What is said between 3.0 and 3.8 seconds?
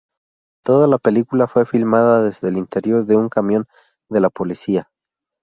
de un camión